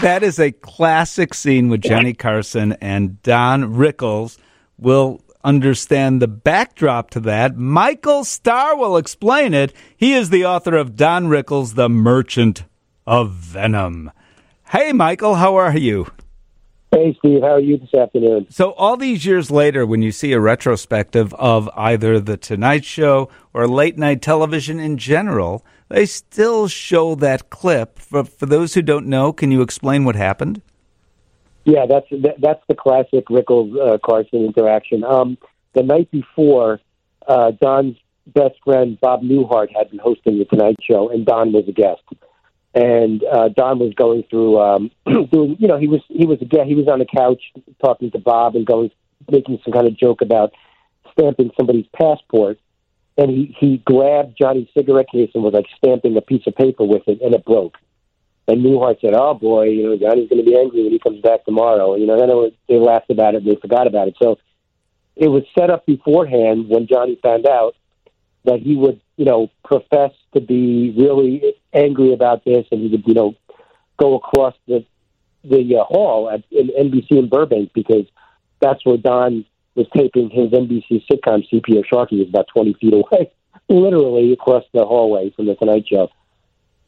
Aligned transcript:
That 0.00 0.22
is 0.22 0.38
a 0.38 0.52
classic 0.52 1.34
scene 1.34 1.68
with 1.68 1.80
Johnny 1.80 2.14
Carson 2.14 2.74
and 2.74 3.20
Don 3.24 3.74
Rickles 3.74 4.38
will 4.78 5.20
understand 5.42 6.22
the 6.22 6.28
backdrop 6.28 7.10
to 7.10 7.20
that. 7.20 7.56
Michael 7.56 8.22
Starr 8.22 8.76
will 8.76 8.96
explain 8.96 9.54
it. 9.54 9.72
He 9.96 10.14
is 10.14 10.30
the 10.30 10.44
author 10.44 10.76
of 10.76 10.94
Don 10.94 11.26
Rickles, 11.26 11.74
The 11.74 11.88
Merchant 11.88 12.62
of 13.08 13.32
Venom. 13.32 14.12
Hey, 14.68 14.92
Michael, 14.92 15.34
how 15.34 15.56
are 15.56 15.76
you? 15.76 16.06
Hey, 16.90 17.14
Steve, 17.18 17.42
how 17.42 17.48
are 17.48 17.60
you 17.60 17.76
this 17.76 17.92
afternoon? 17.92 18.46
So, 18.48 18.72
all 18.72 18.96
these 18.96 19.26
years 19.26 19.50
later, 19.50 19.84
when 19.84 20.00
you 20.00 20.10
see 20.10 20.32
a 20.32 20.40
retrospective 20.40 21.34
of 21.34 21.68
either 21.76 22.18
The 22.18 22.38
Tonight 22.38 22.84
Show 22.86 23.28
or 23.52 23.68
late 23.68 23.98
night 23.98 24.22
television 24.22 24.80
in 24.80 24.96
general, 24.96 25.66
they 25.90 26.06
still 26.06 26.66
show 26.66 27.14
that 27.16 27.50
clip. 27.50 27.98
For, 27.98 28.24
for 28.24 28.46
those 28.46 28.72
who 28.72 28.80
don't 28.80 29.06
know, 29.06 29.34
can 29.34 29.50
you 29.50 29.60
explain 29.60 30.04
what 30.04 30.16
happened? 30.16 30.62
Yeah, 31.64 31.84
that's 31.86 32.06
that's 32.38 32.62
the 32.68 32.74
classic 32.74 33.26
Rickles 33.26 33.76
uh, 33.78 33.98
Carson 33.98 34.46
interaction. 34.46 35.04
Um, 35.04 35.36
the 35.74 35.82
night 35.82 36.10
before, 36.10 36.80
uh, 37.26 37.50
Don's 37.60 37.96
best 38.28 38.54
friend 38.64 38.98
Bob 38.98 39.20
Newhart 39.20 39.68
had 39.76 39.90
been 39.90 39.98
hosting 39.98 40.38
the 40.38 40.46
Tonight 40.46 40.76
Show, 40.82 41.10
and 41.10 41.26
Don 41.26 41.52
was 41.52 41.64
a 41.68 41.72
guest. 41.72 42.00
And 42.80 43.24
uh, 43.24 43.48
Don 43.48 43.78
was 43.78 43.92
going 43.94 44.24
through, 44.30 44.60
um, 44.60 44.90
doing, 45.32 45.56
you 45.58 45.66
know, 45.66 45.78
he 45.78 45.88
was 45.88 46.00
he 46.08 46.26
was 46.26 46.38
a 46.40 46.44
guest. 46.44 46.68
He 46.68 46.74
was 46.74 46.86
on 46.86 47.00
the 47.00 47.06
couch 47.06 47.42
talking 47.82 48.10
to 48.12 48.18
Bob 48.18 48.54
and 48.54 48.64
going, 48.64 48.90
making 49.30 49.58
some 49.64 49.72
kind 49.72 49.88
of 49.88 49.96
joke 49.96 50.20
about 50.20 50.52
stamping 51.12 51.50
somebody's 51.56 51.86
passport 51.92 52.58
and 53.18 53.30
he 53.30 53.54
he 53.58 53.78
grabbed 53.78 54.38
Johnny's 54.38 54.68
cigarette 54.72 55.10
case 55.10 55.30
and 55.34 55.42
was 55.42 55.52
like 55.52 55.66
stamping 55.76 56.16
a 56.16 56.22
piece 56.22 56.46
of 56.46 56.54
paper 56.54 56.84
with 56.84 57.02
it, 57.08 57.20
and 57.20 57.34
it 57.34 57.44
broke. 57.44 57.76
And 58.46 58.64
Newhart 58.64 59.00
said, 59.00 59.12
"Oh 59.12 59.34
boy, 59.34 59.64
you 59.64 59.82
know 59.82 59.98
Johnny's 59.98 60.30
going 60.30 60.42
to 60.42 60.48
be 60.48 60.56
angry 60.56 60.84
when 60.84 60.92
he 60.92 61.00
comes 61.00 61.20
back 61.20 61.44
tomorrow." 61.44 61.96
You 61.96 62.06
know, 62.06 62.16
then 62.16 62.28
was, 62.28 62.52
they 62.68 62.76
laughed 62.76 63.10
about 63.10 63.34
it 63.34 63.42
and 63.42 63.46
they 63.46 63.60
forgot 63.60 63.88
about 63.88 64.08
it. 64.08 64.14
So 64.22 64.38
it 65.16 65.28
was 65.28 65.42
set 65.58 65.68
up 65.68 65.84
beforehand 65.84 66.68
when 66.68 66.86
Johnny 66.86 67.18
found 67.20 67.46
out 67.46 67.74
that 68.44 68.60
he 68.60 68.76
would, 68.76 69.00
you 69.16 69.24
know, 69.24 69.50
profess 69.64 70.12
to 70.34 70.40
be 70.40 70.94
really 70.96 71.54
angry 71.72 72.12
about 72.12 72.44
this, 72.44 72.66
and 72.70 72.80
he 72.80 72.88
would, 72.88 73.06
you 73.06 73.14
know, 73.14 73.34
go 73.98 74.16
across 74.16 74.54
the 74.66 74.84
the 75.44 75.76
uh, 75.76 75.84
hall 75.84 76.30
at 76.30 76.42
in 76.50 76.68
NBC 76.68 77.12
in 77.12 77.28
Burbank 77.28 77.72
because 77.72 78.06
that's 78.60 78.84
where 78.84 78.96
Don 78.96 79.44
was 79.74 79.86
taping 79.96 80.30
his 80.30 80.50
NBC 80.50 81.04
sitcom 81.10 81.48
CPO 81.48 81.86
Sharkey 81.86 82.18
was 82.18 82.28
about 82.28 82.48
20 82.52 82.74
feet 82.74 82.92
away, 82.92 83.30
literally 83.68 84.32
across 84.32 84.64
the 84.74 84.84
hallway 84.84 85.30
from 85.30 85.46
the 85.46 85.54
Tonight 85.54 85.86
Show. 85.88 86.10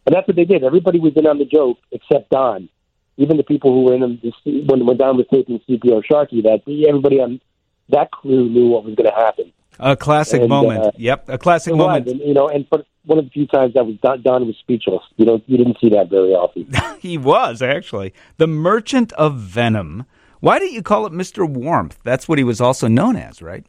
And 0.07 0.15
that's 0.15 0.27
what 0.27 0.37
they 0.37 0.45
did. 0.45 0.65
Everybody 0.65 0.99
was 0.99 1.13
in 1.15 1.27
on 1.27 1.39
the 1.39 1.45
joke 1.45 1.79
except 1.93 2.31
Don. 2.31 2.69
Even 3.17 3.37
the 3.37 3.45
people 3.45 3.73
who 3.73 3.85
were 3.85 3.95
in 3.95 4.01
them 4.01 4.21
when 4.67 4.87
when 4.87 4.97
Don 4.97 5.17
was 5.17 5.27
taping 5.31 5.61
CPO 5.69 6.05
Sharkey, 6.05 6.43
that 6.43 6.63
everybody 6.89 7.21
on 7.21 7.41
that 7.91 8.11
crew 8.11 8.49
knew 8.49 8.69
what 8.69 8.85
was 8.85 8.95
going 8.95 9.11
to 9.11 9.17
happen. 9.17 9.53
A 9.83 9.97
classic 9.97 10.41
And, 10.43 10.49
moment. 10.49 10.85
uh, 10.85 10.91
yep, 10.97 11.29
a 11.29 11.39
classic 11.39 11.75
moment. 11.75 12.05
was, 12.07 12.13
and, 12.13 12.21
you 12.21 12.35
know, 12.35 12.49
and 12.49 12.67
for 12.69 12.85
one 13.07 13.19
of 13.19 13.25
the 13.25 13.31
few 13.31 13.47
times 13.47 13.73
that 13.75 13.85
was 13.87 13.97
Don, 14.03 14.21
Don 14.23 14.47
was 14.47 14.57
speechless. 14.61 15.03
You 15.17 15.25
know, 15.25 15.41
you 15.47 15.57
didn't 15.57 15.79
see 15.81 15.89
that 15.91 16.11
very 16.11 16.33
often. 16.33 16.69
He 17.01 17.17
was 17.17 17.63
actually 17.63 18.13
the 18.37 18.47
Merchant 18.47 19.13
of 19.15 19.37
Venom. 19.39 20.05
Why 20.41 20.59
did 20.59 20.73
you 20.75 20.83
call 20.83 21.07
it 21.07 21.13
Mister 21.13 21.47
Warmth? 21.47 21.99
That's 22.05 22.29
what 22.29 22.37
he 22.39 22.45
was 22.45 22.61
also 22.61 22.89
known 22.89 23.17
as, 23.17 23.41
right? 23.41 23.65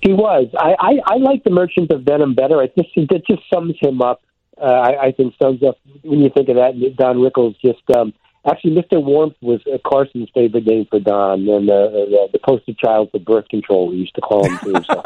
He 0.00 0.12
was. 0.12 0.48
I, 0.58 0.74
I, 0.78 0.92
I 1.06 1.16
like 1.16 1.44
the 1.44 1.50
Merchant 1.50 1.90
of 1.90 2.02
Venom 2.02 2.34
better. 2.34 2.60
I 2.60 2.66
just 2.68 2.88
it 2.96 3.22
just 3.26 3.42
sums 3.52 3.74
him 3.80 4.00
up. 4.02 4.22
Uh, 4.60 4.64
I, 4.64 5.06
I 5.06 5.12
think 5.12 5.34
sums 5.42 5.62
up 5.62 5.78
when 6.02 6.20
you 6.20 6.30
think 6.34 6.48
of 6.48 6.56
that. 6.56 6.72
Don 6.96 7.16
Rickles 7.18 7.56
just 7.60 7.82
um, 7.96 8.12
actually 8.46 8.74
Mr. 8.74 9.02
Warmth 9.02 9.36
was 9.40 9.60
uh, 9.72 9.78
Carson's 9.84 10.28
favorite 10.34 10.66
name 10.66 10.86
for 10.90 11.00
Don, 11.00 11.48
and 11.48 11.68
uh, 11.68 11.90
the, 11.90 12.28
the 12.32 12.38
poster 12.38 12.72
child 12.72 13.10
for 13.10 13.18
birth 13.18 13.48
control. 13.48 13.88
We 13.88 13.96
used 13.96 14.14
to 14.14 14.20
call 14.20 14.44
him 14.46 14.58
too. 14.58 14.74
So. 14.84 15.02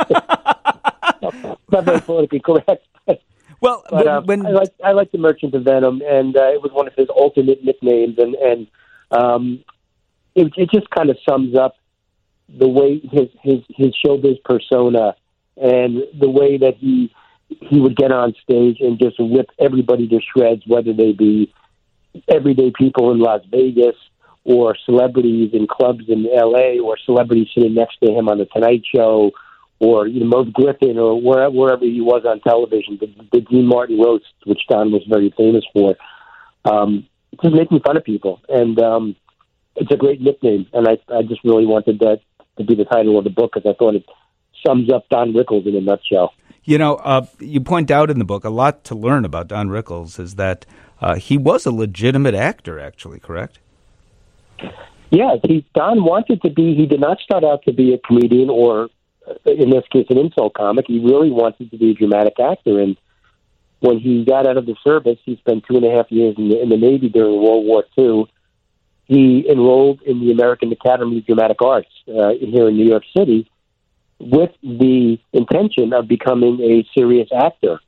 Not 1.70 1.84
very 1.84 2.00
politically 2.00 2.40
correct, 2.40 2.86
but, 3.06 3.22
Well, 3.60 3.82
but 3.90 4.04
when, 4.04 4.08
uh, 4.08 4.20
when 4.22 4.46
I 4.46 4.50
like 4.50 4.74
I 4.84 4.92
like 4.92 5.10
the 5.10 5.18
Merchant 5.18 5.54
of 5.54 5.64
Venom, 5.64 6.00
and 6.06 6.36
uh, 6.36 6.52
it 6.52 6.62
was 6.62 6.72
one 6.72 6.86
of 6.86 6.94
his 6.94 7.08
alternate 7.08 7.64
nicknames, 7.64 8.18
and 8.18 8.34
and 8.36 8.66
um, 9.10 9.64
it, 10.34 10.52
it 10.56 10.70
just 10.70 10.88
kind 10.90 11.10
of 11.10 11.16
sums 11.28 11.56
up 11.56 11.74
the 12.48 12.68
way 12.68 13.00
his 13.10 13.28
his 13.42 13.60
his 13.76 13.94
showbiz 14.04 14.42
persona 14.44 15.14
and 15.56 16.04
the 16.18 16.30
way 16.30 16.56
that 16.56 16.76
he 16.76 17.12
he 17.48 17.80
would 17.80 17.96
get 17.96 18.12
on 18.12 18.34
stage 18.42 18.78
and 18.80 18.98
just 18.98 19.16
whip 19.18 19.50
everybody 19.58 20.06
to 20.08 20.20
shreds, 20.20 20.62
whether 20.66 20.92
they 20.92 21.12
be 21.12 21.52
everyday 22.28 22.72
people 22.76 23.10
in 23.12 23.18
Las 23.18 23.42
Vegas 23.50 23.96
or 24.44 24.76
celebrities 24.86 25.50
in 25.52 25.66
clubs 25.66 26.04
in 26.08 26.26
L.A. 26.34 26.78
or 26.78 26.96
celebrities 27.04 27.48
sitting 27.54 27.74
next 27.74 27.98
to 28.02 28.10
him 28.10 28.28
on 28.28 28.38
the 28.38 28.46
Tonight 28.46 28.82
Show 28.94 29.32
or 29.80 30.06
you 30.06 30.20
know 30.20 30.26
Merv 30.26 30.52
Griffin 30.52 30.98
or 30.98 31.20
wherever, 31.20 31.50
wherever 31.50 31.84
he 31.84 32.00
was 32.00 32.24
on 32.26 32.40
television, 32.40 32.98
the, 33.00 33.06
the 33.32 33.40
Dean 33.42 33.66
Martin 33.66 34.00
roast, 34.00 34.26
which 34.44 34.60
Don 34.68 34.90
was 34.90 35.02
very 35.08 35.32
famous 35.36 35.64
for, 35.72 35.94
um, 36.64 37.06
just 37.42 37.54
making 37.54 37.80
fun 37.80 37.96
of 37.96 38.04
people, 38.04 38.40
and 38.48 38.80
um, 38.80 39.16
it's 39.76 39.92
a 39.92 39.96
great 39.96 40.20
nickname, 40.20 40.66
and 40.72 40.88
I 40.88 40.98
I 41.12 41.22
just 41.22 41.44
really 41.44 41.66
wanted 41.66 42.00
that 42.00 42.20
to 42.56 42.64
be 42.64 42.74
the 42.74 42.84
title 42.84 43.18
of 43.18 43.24
the 43.24 43.30
book 43.30 43.52
because 43.54 43.70
I 43.70 43.76
thought 43.78 43.94
it 43.94 44.04
sums 44.66 44.90
up 44.90 45.08
Don 45.08 45.32
Rickles 45.32 45.66
in 45.66 45.76
a 45.76 45.80
nutshell. 45.80 46.32
You 46.64 46.76
know, 46.76 46.96
uh, 46.96 47.24
you 47.38 47.60
point 47.60 47.90
out 47.90 48.10
in 48.10 48.18
the 48.18 48.24
book 48.24 48.44
a 48.44 48.50
lot 48.50 48.84
to 48.84 48.94
learn 48.94 49.24
about 49.24 49.48
Don 49.48 49.68
Rickles 49.68 50.18
is 50.18 50.34
that 50.34 50.66
uh, 51.00 51.16
he 51.16 51.38
was 51.38 51.66
a 51.66 51.70
legitimate 51.70 52.34
actor, 52.34 52.78
actually, 52.78 53.20
correct? 53.20 53.58
Yeah, 55.10 55.36
he 55.42 55.64
Don 55.74 56.04
wanted 56.04 56.42
to 56.42 56.50
be. 56.50 56.74
He 56.74 56.86
did 56.86 57.00
not 57.00 57.18
start 57.20 57.44
out 57.44 57.62
to 57.64 57.72
be 57.72 57.94
a 57.94 57.98
comedian 57.98 58.50
or, 58.50 58.88
uh, 59.26 59.50
in 59.50 59.70
this 59.70 59.84
case, 59.90 60.06
an 60.10 60.18
insult 60.18 60.54
comic. 60.54 60.86
He 60.86 60.98
really 60.98 61.30
wanted 61.30 61.70
to 61.70 61.78
be 61.78 61.90
a 61.90 61.94
dramatic 61.94 62.38
actor, 62.38 62.80
and 62.80 62.96
when 63.80 64.00
he 64.00 64.24
got 64.24 64.46
out 64.46 64.56
of 64.56 64.66
the 64.66 64.74
service, 64.84 65.18
he 65.24 65.36
spent 65.36 65.64
two 65.66 65.76
and 65.76 65.84
a 65.84 65.90
half 65.90 66.10
years 66.10 66.34
in 66.36 66.48
the, 66.48 66.60
in 66.60 66.68
the 66.68 66.76
Navy 66.76 67.08
during 67.08 67.40
World 67.40 67.64
War 67.64 67.84
II. 67.96 68.26
He 69.04 69.48
enrolled 69.48 70.02
in 70.02 70.20
the 70.20 70.32
American 70.32 70.70
Academy 70.72 71.18
of 71.18 71.26
Dramatic 71.26 71.62
Arts 71.62 71.88
uh, 72.08 72.30
here 72.40 72.68
in 72.68 72.76
New 72.76 72.86
York 72.86 73.04
City 73.16 73.50
with 74.18 74.50
the 74.62 75.18
intention 75.32 75.92
of 75.92 76.08
becoming 76.08 76.60
a 76.60 76.86
serious 76.92 77.28
actor, 77.34 77.80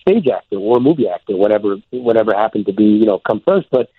stage 0.00 0.26
actor 0.28 0.56
or 0.56 0.80
movie 0.80 1.08
actor, 1.08 1.36
whatever 1.36 1.76
whatever 1.90 2.32
happened 2.34 2.66
to 2.66 2.72
be, 2.72 2.84
you 2.84 3.06
know, 3.06 3.18
come 3.18 3.40
first. 3.46 3.68
But 3.70 3.90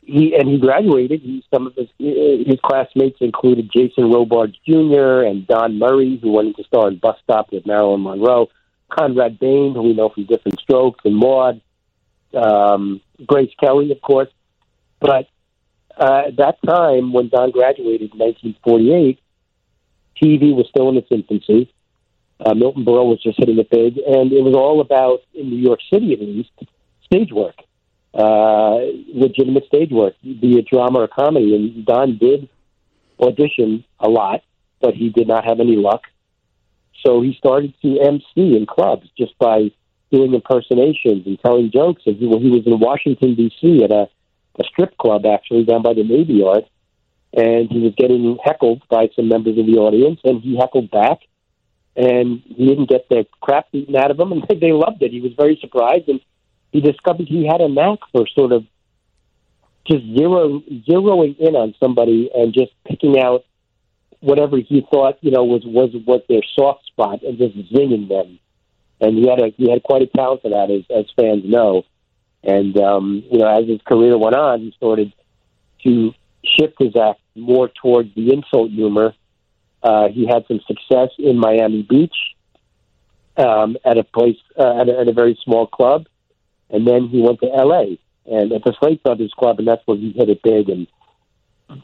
he 0.00 0.34
and 0.34 0.48
he 0.48 0.58
graduated. 0.58 1.20
He, 1.20 1.44
some 1.52 1.66
of 1.66 1.74
his 1.74 1.88
his 1.98 2.58
classmates 2.62 3.18
included 3.20 3.70
Jason 3.72 4.10
Robards 4.10 4.56
Jr. 4.66 5.22
and 5.22 5.46
Don 5.46 5.78
Murray, 5.78 6.18
who 6.22 6.32
went 6.32 6.56
to 6.56 6.64
star 6.64 6.88
in 6.88 6.98
Bus 6.98 7.16
Stop 7.22 7.52
with 7.52 7.66
Marilyn 7.66 8.02
Monroe. 8.02 8.48
Conrad 8.90 9.38
Bain, 9.38 9.74
who 9.74 9.82
we 9.82 9.94
know 9.94 10.08
from 10.08 10.26
Diff'rent 10.26 10.60
Strokes, 10.60 11.04
and 11.04 11.16
Maude. 11.16 11.60
Um, 12.34 13.00
Grace 13.26 13.52
Kelly, 13.58 13.90
of 13.92 14.00
course. 14.00 14.28
But 15.00 15.28
uh, 15.96 16.24
at 16.28 16.36
that 16.36 16.58
time, 16.66 17.12
when 17.12 17.28
Don 17.28 17.50
graduated 17.50 18.12
in 18.12 18.18
1948, 18.18 19.18
TV 20.22 20.54
was 20.54 20.66
still 20.68 20.88
in 20.90 20.96
its 20.96 21.08
infancy. 21.10 21.72
Uh, 22.40 22.54
Milton 22.54 22.84
Berle 22.84 23.06
was 23.06 23.22
just 23.22 23.38
hitting 23.38 23.58
it 23.58 23.70
big, 23.70 23.98
and 23.98 24.32
it 24.32 24.42
was 24.42 24.54
all 24.54 24.80
about, 24.80 25.20
in 25.34 25.50
New 25.50 25.56
York 25.56 25.80
City 25.92 26.12
at 26.12 26.20
least, 26.20 26.50
stage 27.04 27.32
work, 27.32 27.54
uh, 28.12 28.78
legitimate 29.12 29.66
stage 29.66 29.90
work, 29.90 30.14
be 30.22 30.58
it 30.58 30.66
drama 30.66 31.00
or 31.00 31.08
comedy. 31.08 31.54
And 31.54 31.86
Don 31.86 32.18
did 32.18 32.48
audition 33.20 33.84
a 34.00 34.08
lot, 34.08 34.42
but 34.80 34.94
he 34.94 35.10
did 35.10 35.28
not 35.28 35.44
have 35.44 35.60
any 35.60 35.76
luck. 35.76 36.02
So 37.04 37.20
he 37.20 37.34
started 37.34 37.74
to 37.82 38.00
MC 38.00 38.56
in 38.56 38.66
clubs 38.66 39.08
just 39.16 39.36
by 39.38 39.70
doing 40.10 40.34
impersonations 40.34 41.26
and 41.26 41.38
telling 41.40 41.70
jokes. 41.70 42.02
And 42.06 42.16
he, 42.16 42.26
well, 42.26 42.40
he 42.40 42.50
was 42.50 42.66
in 42.66 42.78
Washington 42.78 43.34
D.C. 43.34 43.84
at 43.84 43.90
a, 43.90 44.08
a 44.58 44.64
strip 44.64 44.96
club, 44.96 45.26
actually 45.26 45.64
down 45.64 45.82
by 45.82 45.94
the 45.94 46.04
Navy 46.04 46.34
Yard, 46.34 46.64
and 47.36 47.68
he 47.70 47.80
was 47.80 47.94
getting 47.96 48.38
heckled 48.42 48.82
by 48.88 49.10
some 49.16 49.28
members 49.28 49.58
of 49.58 49.66
the 49.66 49.76
audience, 49.76 50.20
and 50.24 50.40
he 50.40 50.56
heckled 50.56 50.90
back, 50.90 51.18
and 51.96 52.42
he 52.44 52.66
didn't 52.66 52.88
get 52.88 53.08
the 53.08 53.26
crap 53.40 53.70
beaten 53.72 53.96
out 53.96 54.10
of 54.10 54.18
him, 54.18 54.32
and 54.32 54.44
they 54.60 54.72
loved 54.72 55.02
it. 55.02 55.12
He 55.12 55.20
was 55.20 55.32
very 55.36 55.58
surprised, 55.60 56.08
and 56.08 56.20
he 56.72 56.80
discovered 56.80 57.28
he 57.28 57.46
had 57.46 57.60
a 57.60 57.68
knack 57.68 58.00
for 58.12 58.26
sort 58.28 58.52
of 58.52 58.64
just 59.86 60.04
zero 60.16 60.60
zeroing 60.88 61.38
in 61.38 61.54
on 61.54 61.74
somebody 61.78 62.30
and 62.34 62.54
just 62.54 62.72
picking 62.86 63.20
out 63.20 63.44
whatever 64.20 64.56
he 64.56 64.86
thought 64.90 65.18
you 65.20 65.30
know 65.30 65.44
was 65.44 65.62
was 65.66 65.90
was 66.06 66.22
their 66.28 66.40
soft 66.56 66.86
spot 66.86 67.22
and 67.22 67.38
just 67.38 67.56
zinging 67.72 68.08
them. 68.08 68.38
And 69.00 69.18
he 69.18 69.28
had 69.28 69.40
a 69.40 69.50
he 69.56 69.70
had 69.70 69.82
quite 69.82 70.02
a 70.02 70.06
talent 70.06 70.42
for 70.42 70.50
that, 70.50 70.70
as 70.70 70.84
as 70.90 71.06
fans 71.16 71.44
know. 71.44 71.84
And 72.42 72.78
um, 72.78 73.24
you 73.30 73.38
know, 73.38 73.46
as 73.46 73.68
his 73.68 73.80
career 73.82 74.18
went 74.18 74.34
on, 74.34 74.60
he 74.60 74.72
started 74.76 75.12
to 75.84 76.14
shift 76.44 76.74
his 76.78 76.96
act 76.96 77.20
more 77.34 77.68
towards 77.68 78.14
the 78.14 78.32
insult 78.32 78.70
humor. 78.70 79.14
Uh, 79.84 80.08
he 80.08 80.26
had 80.26 80.46
some 80.48 80.60
success 80.66 81.10
in 81.18 81.38
Miami 81.38 81.82
Beach 81.82 82.14
um, 83.36 83.76
at 83.84 83.98
a 83.98 84.04
place 84.04 84.38
uh, 84.58 84.80
at, 84.80 84.88
a, 84.88 85.00
at 85.00 85.08
a 85.08 85.12
very 85.12 85.38
small 85.44 85.66
club, 85.66 86.06
and 86.70 86.86
then 86.86 87.08
he 87.08 87.20
went 87.20 87.40
to 87.40 87.52
L.A. 87.54 87.98
and 88.24 88.50
at 88.52 88.64
the 88.64 88.74
Slate 88.80 89.02
Brothers 89.02 89.32
Club, 89.38 89.58
and 89.58 89.68
that's 89.68 89.82
where 89.84 89.98
he 89.98 90.12
hit 90.12 90.30
it 90.30 90.42
big. 90.42 90.70
And 90.70 90.86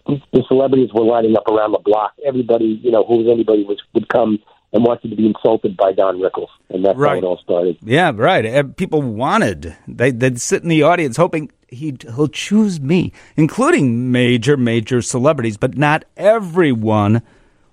the 0.07 0.43
celebrities 0.49 0.89
were 0.95 1.05
lining 1.05 1.37
up 1.37 1.47
around 1.47 1.73
the 1.73 1.79
block. 1.79 2.15
Everybody, 2.27 2.81
you 2.83 2.91
know, 2.91 3.05
who 3.05 3.19
was 3.19 3.27
anybody 3.31 3.65
was 3.65 3.79
would 3.93 4.09
come 4.09 4.39
and 4.73 4.85
wanted 4.85 5.11
to 5.11 5.17
be 5.17 5.27
insulted 5.27 5.77
by 5.77 5.93
Don 5.93 6.21
Rickles, 6.21 6.49
and 6.71 6.83
that's 6.83 6.97
right. 6.97 7.11
how 7.11 7.19
it 7.19 7.25
all 7.25 7.41
started. 7.43 7.77
Yeah, 7.83 8.13
right. 8.15 8.77
People 8.77 9.03
wanted 9.03 9.77
they 9.87 10.11
they'd 10.11 10.41
sit 10.41 10.63
in 10.63 10.71
the 10.71 10.83
audience 10.85 11.19
hoping 11.19 11.51
he 11.69 11.97
he'll 12.01 12.29
choose 12.29 12.81
me, 12.81 13.13
including 13.37 14.11
major 14.11 14.57
major 14.57 15.03
celebrities, 15.03 15.59
but 15.59 15.77
not 15.77 16.05
everyone 16.17 17.23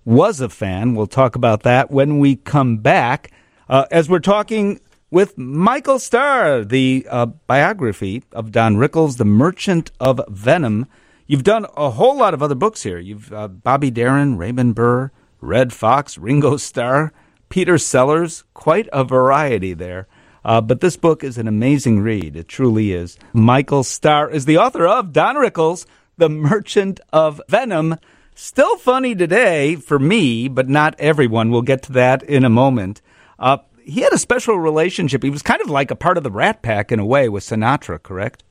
was 0.08 0.40
a 0.40 0.48
fan. 0.48 0.96
We'll 0.96 1.06
talk 1.06 1.36
about 1.36 1.64
that 1.64 1.92
when 1.92 2.18
we 2.20 2.38
come 2.38 2.78
back. 2.78 3.30
Uh, 3.68 3.86
as 3.92 4.10
we're 4.10 4.20
talking 4.20 4.80
with 5.12 5.38
Michael 5.38 6.00
Starr, 6.00 6.64
the 6.64 7.06
uh, 7.10 7.26
biography 7.26 8.24
of 8.32 8.54
Don 8.54 8.78
Rickles, 8.78 9.18
The 9.18 9.26
Merchant 9.26 9.92
of 10.00 10.22
Venom. 10.30 10.86
You've 11.28 11.44
done 11.44 11.66
a 11.76 11.90
whole 11.90 12.16
lot 12.16 12.34
of 12.34 12.42
other 12.42 12.56
books 12.56 12.84
here. 12.84 13.00
You've 13.00 13.34
uh, 13.34 13.50
Bobby 13.50 13.92
Darin, 13.92 14.38
Raymond 14.38 14.76
Burr, 14.76 15.12
Redd 15.42 15.74
Foxx, 15.74 16.18
Ringo 16.18 16.56
Starr, 16.56 17.12
Peter 17.50 17.78
Sellers, 17.78 18.46
quite 18.54 18.88
a 18.94 19.04
variety 19.04 19.74
there. 19.74 20.08
Uh, 20.46 20.62
but 20.62 20.80
this 20.80 20.96
book 20.96 21.22
is 21.22 21.38
an 21.38 21.50
amazing 21.50 22.00
read. 22.00 22.38
It 22.38 22.48
truly 22.48 22.94
is. 22.94 23.20
Michael 23.34 23.84
Starr 23.84 24.30
is 24.30 24.46
the 24.46 24.58
author 24.58 24.88
of 24.88 25.12
Don 25.12 25.36
Rickles, 25.36 25.86
The 26.16 26.30
Merchant 26.30 27.02
of 27.12 27.42
Venom. 27.50 27.98
Still 28.40 28.78
funny 28.78 29.16
today 29.16 29.78
for 29.78 29.98
me, 29.98 30.48
but 30.48 30.70
not 30.70 30.94
everyone. 31.00 31.50
We'll 31.50 31.64
get 31.64 31.82
to 31.84 31.92
that 31.94 32.22
in 32.22 32.46
a 32.46 32.52
moment. 32.52 33.02
Uh, 33.40 33.58
he 33.84 34.02
had 34.02 34.14
a 34.14 34.20
special 34.20 34.60
relationship. 34.60 35.24
He 35.24 35.32
was 35.32 35.42
kind 35.42 35.60
of 35.60 35.72
like 35.72 35.90
a 35.90 35.96
part 35.96 36.18
of 36.18 36.24
the 36.24 36.30
Rat 36.30 36.62
Pack 36.62 36.92
in 36.92 37.00
a 37.00 37.06
way 37.06 37.30
with 37.30 37.44
Sinatra, 37.44 38.02
correct? 38.04 38.44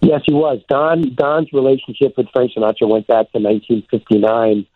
Yes, 0.00 0.22
he 0.24 0.32
was. 0.32 0.62
Don 0.66 1.14
Don's 1.14 1.52
relationship 1.52 2.14
with 2.16 2.26
Frank 2.32 2.52
Sinatra 2.56 2.88
went 2.88 3.06
back 3.06 3.30
to 3.32 3.38
1959. 3.38 4.66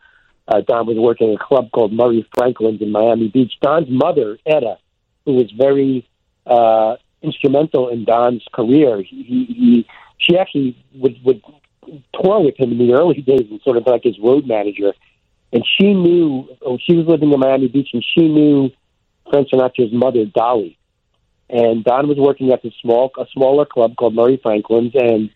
Uh, 0.47 0.61
Don 0.61 0.87
was 0.87 0.99
working 0.99 1.31
at 1.31 1.41
a 1.41 1.43
club 1.43 1.71
called 1.71 1.91
Murray 1.91 2.29
Franklin's 2.37 2.83
in 2.83 2.93
Miami 2.93 3.29
Beach. 3.29 3.55
Don's 3.63 3.89
mother, 3.89 4.39
Etta, 4.45 4.77
who 5.25 5.33
was 5.33 5.51
very 5.53 6.07
uh, 6.47 6.97
instrumental 7.23 7.89
in 7.89 8.05
Don's 8.05 8.45
career, 8.53 9.01
he, 9.01 9.25
he 9.47 9.87
she 10.19 10.37
actually 10.37 10.77
would 10.95 11.17
would 11.25 11.41
tour 12.15 12.41
with 12.41 12.59
him 12.59 12.73
in 12.73 12.79
the 12.79 12.95
early 12.95 13.21
days 13.21 13.47
and 13.51 13.61
sort 13.63 13.77
of 13.77 13.87
like 13.87 14.03
his 14.05 14.19
road 14.19 14.47
manager. 14.47 14.93
And 15.53 15.65
she 15.79 15.95
knew, 15.95 16.49
oh, 16.63 16.79
she 16.79 16.95
was 16.95 17.07
living 17.07 17.33
in 17.33 17.41
Miami 17.41 17.69
Beach, 17.69 17.91
and 17.93 18.05
she 18.15 18.29
knew 18.29 18.71
Frank 19.31 19.49
Sinatra's 19.49 19.93
mother, 19.93 20.27
Dolly 20.27 20.79
and 21.51 21.85
Don 21.85 22.09
was 22.09 22.19
working 22.19 22.53
at 22.53 22.65
a 22.65 22.71
small 22.83 23.11
a 23.19 23.27
smaller 23.33 23.65
club 23.65 23.97
called 23.97 24.15
Murray 24.15 24.39
Franklin's, 24.43 24.95
and 24.95 25.31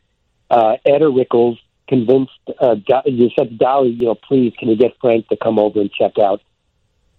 uh, 0.51 0.77
Etta 0.85 1.07
Rickles 1.07 1.59
convinced 1.89 2.33
uh, 2.61 2.75
Do- 2.75 3.11
you 3.11 3.31
said 3.37 3.51
to 3.51 3.57
Dolly, 3.57 3.91
you 3.91 4.07
know, 4.07 4.15
please 4.15 4.53
can 4.59 4.69
you 4.69 4.77
get 4.77 4.97
Frank 5.01 5.29
to 5.29 5.37
come 5.37 5.59
over 5.59 5.81
and 5.81 5.91
check 5.91 6.19
out, 6.19 6.43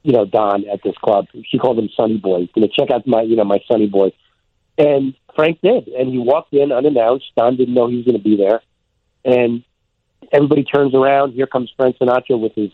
you 0.04 0.14
know, 0.14 0.26
Don 0.26 0.68
at 0.70 0.82
this 0.84 0.96
club. 0.98 1.28
She 1.46 1.58
called 1.58 1.80
him 1.80 1.90
Sonny 1.96 2.18
Boy. 2.18 2.50
You 2.56 2.62
know, 2.62 2.68
check 2.68 2.92
out 2.92 3.08
my 3.08 3.22
you 3.22 3.36
know 3.36 3.46
my 3.46 3.60
Sonny 3.68 3.88
Boy, 3.88 4.12
and 4.78 5.16
Frank 5.36 5.60
did, 5.62 5.88
and 5.88 6.10
he 6.10 6.20
walked 6.20 6.54
in 6.54 6.72
unannounced. 6.72 7.26
Don 7.36 7.58
didn't 7.58 7.74
know 7.74 7.88
he 7.88 7.98
was 7.98 8.06
going 8.06 8.18
to 8.18 8.24
be 8.24 8.38
there, 8.38 8.62
and 9.26 9.64
everybody 10.32 10.64
turns 10.64 10.94
around. 10.94 11.34
Here 11.34 11.48
comes 11.48 11.72
Frank 11.76 11.98
Sinatra 11.98 12.40
with 12.40 12.54
his 12.56 12.72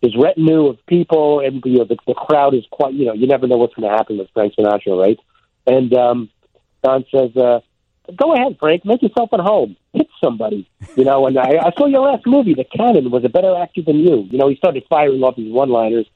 his 0.00 0.16
retinue 0.16 0.66
of 0.66 0.84
people, 0.86 1.40
and 1.40 1.62
you 1.64 1.78
know 1.78 1.84
the, 1.84 1.96
the 2.06 2.14
crowd 2.14 2.54
is 2.54 2.64
quite. 2.70 2.94
You 2.94 3.06
know, 3.06 3.12
you 3.14 3.26
never 3.26 3.46
know 3.46 3.56
what's 3.56 3.74
going 3.74 3.88
to 3.88 3.96
happen 3.96 4.18
with 4.18 4.28
Frank 4.34 4.54
Sinatra, 4.54 4.98
right? 4.98 5.18
And 5.66 5.94
um, 5.94 6.30
Don 6.82 7.04
says, 7.10 7.36
uh, 7.36 7.60
"Go 8.16 8.34
ahead, 8.34 8.56
Frank. 8.58 8.84
Make 8.84 9.02
yourself 9.02 9.30
at 9.32 9.40
home. 9.40 9.76
Hit 9.92 10.08
somebody." 10.22 10.68
You 10.96 11.04
know. 11.04 11.26
And 11.26 11.38
I, 11.38 11.58
I 11.66 11.72
saw 11.78 11.86
your 11.86 12.00
last 12.00 12.26
movie. 12.26 12.54
The 12.54 12.64
Cannon 12.64 13.10
was 13.10 13.24
a 13.24 13.28
better 13.28 13.56
actor 13.56 13.82
than 13.82 14.00
you. 14.00 14.26
You 14.30 14.38
know. 14.38 14.48
He 14.48 14.56
started 14.56 14.84
firing 14.88 15.22
off 15.22 15.36
these 15.36 15.52
one-liners, 15.52 16.06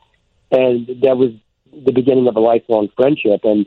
and 0.50 0.88
that 1.02 1.17
was 1.17 1.31
the 1.73 1.93
beginning 1.93 2.26
of 2.26 2.37
a 2.37 2.40
lifelong 2.40 2.88
friendship. 2.96 3.43
And 3.44 3.67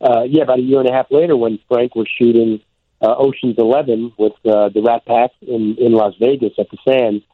uh, 0.00 0.22
yeah, 0.22 0.42
about 0.42 0.58
a 0.58 0.62
year 0.62 0.80
and 0.80 0.88
a 0.88 0.92
half 0.92 1.06
later, 1.10 1.36
when 1.36 1.60
Frank 1.68 1.94
was 1.94 2.08
shooting 2.18 2.60
uh, 3.02 3.14
Ocean's 3.16 3.58
Eleven 3.58 4.12
with 4.16 4.34
uh, 4.44 4.68
the 4.68 4.82
Rat 4.82 5.04
Pack 5.04 5.32
in 5.40 5.76
in 5.78 5.92
Las 5.92 6.14
Vegas 6.20 6.52
at 6.58 6.70
the 6.70 6.78
Sands, 6.86 7.24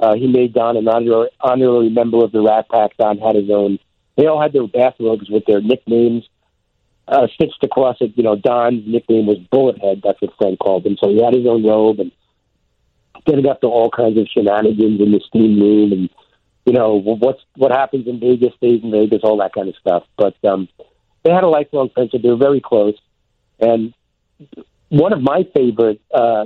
uh, 0.00 0.14
he 0.14 0.26
made 0.26 0.54
Don 0.54 0.76
an 0.76 0.88
honorary, 0.88 1.28
honorary 1.40 1.90
member 1.90 2.24
of 2.24 2.32
the 2.32 2.40
Rat 2.40 2.68
Pack. 2.68 2.96
Don 2.96 3.18
had 3.18 3.36
his 3.36 3.50
own. 3.50 3.78
They 4.16 4.26
all 4.26 4.40
had 4.40 4.52
their 4.52 4.66
bathrobes 4.66 5.28
with 5.28 5.44
their 5.46 5.60
nicknames 5.60 6.28
uh, 7.10 7.26
stitched 7.34 7.62
across 7.62 7.96
it. 8.00 8.12
You 8.16 8.22
know, 8.22 8.36
Don's 8.36 8.86
nickname 8.86 9.26
was 9.26 9.38
Bullethead. 9.52 10.02
That's 10.02 10.20
what 10.22 10.32
Frank 10.38 10.58
called 10.58 10.86
him. 10.86 10.96
So 10.98 11.08
he 11.08 11.22
had 11.22 11.34
his 11.34 11.46
own 11.46 11.64
robe 11.64 12.00
and 12.00 12.12
getting 13.26 13.46
up 13.46 13.60
to 13.60 13.66
all 13.66 13.90
kinds 13.90 14.16
of 14.16 14.28
shenanigans 14.28 15.00
in 15.00 15.12
the 15.12 15.20
steam 15.26 15.60
room 15.60 15.92
and 15.92 16.10
you 16.66 16.72
know 16.72 17.00
what's 17.00 17.42
what 17.56 17.72
happens 17.72 18.06
in 18.06 18.20
Vegas 18.20 18.54
stays 18.54 18.82
in 18.82 18.90
Vegas, 18.90 19.20
all 19.22 19.38
that 19.38 19.52
kind 19.52 19.68
of 19.68 19.74
stuff. 19.76 20.04
But 20.16 20.36
um, 20.44 20.68
they 21.24 21.32
had 21.32 21.42
a 21.42 21.48
lifelong 21.48 21.90
friendship. 21.90 22.22
They 22.22 22.28
were 22.28 22.36
very 22.36 22.60
close, 22.60 22.96
and 23.58 23.92
one 24.90 25.12
of 25.12 25.22
my 25.22 25.44
favorite 25.54 26.00
uh, 26.12 26.44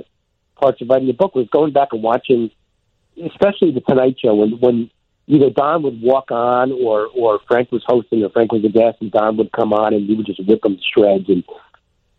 parts 0.55 0.81
of 0.81 0.89
writing 0.89 1.07
the 1.07 1.13
book 1.13 1.35
was 1.35 1.47
going 1.51 1.73
back 1.73 1.89
and 1.91 2.01
watching, 2.01 2.49
especially 3.23 3.71
the 3.71 3.81
Tonight 3.81 4.15
Show 4.23 4.35
when 4.35 4.51
when 4.59 4.89
either 5.27 5.49
Don 5.49 5.83
would 5.83 6.01
walk 6.01 6.31
on 6.31 6.71
or 6.71 7.07
or 7.07 7.39
Frank 7.47 7.71
was 7.71 7.83
hosting 7.85 8.23
or 8.23 8.29
Frank 8.29 8.51
was 8.51 8.63
a 8.63 8.69
guest 8.69 8.97
and 9.01 9.11
Don 9.11 9.37
would 9.37 9.51
come 9.51 9.73
on 9.73 9.93
and 9.93 10.07
he 10.07 10.15
would 10.15 10.25
just 10.25 10.45
whip 10.47 10.61
them 10.61 10.77
to 10.77 10.83
shreds 10.93 11.27
and 11.27 11.43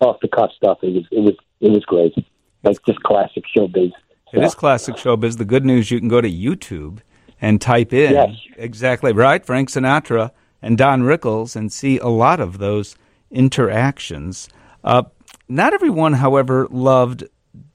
off 0.00 0.18
the 0.20 0.28
cuff 0.28 0.50
stuff. 0.56 0.78
It 0.82 0.92
was 0.92 1.04
it 1.10 1.20
was 1.20 1.34
it 1.60 1.70
was 1.70 1.84
great. 1.84 2.14
Like 2.62 2.78
just 2.84 3.02
classic 3.02 3.44
showbiz. 3.56 3.92
It 4.32 4.42
is 4.42 4.54
classic 4.54 4.96
showbiz. 4.96 5.38
The 5.38 5.44
good 5.44 5.64
news 5.64 5.90
you 5.90 6.00
can 6.00 6.08
go 6.08 6.20
to 6.20 6.30
YouTube 6.30 6.98
and 7.40 7.60
type 7.60 7.92
in 7.92 8.12
yes. 8.12 8.30
exactly 8.56 9.12
right 9.12 9.44
Frank 9.44 9.68
Sinatra 9.68 10.32
and 10.60 10.76
Don 10.76 11.02
Rickles 11.02 11.54
and 11.54 11.72
see 11.72 11.98
a 11.98 12.08
lot 12.08 12.40
of 12.40 12.58
those 12.58 12.96
interactions. 13.30 14.48
Uh, 14.82 15.04
not 15.48 15.74
everyone, 15.74 16.14
however, 16.14 16.66
loved 16.70 17.24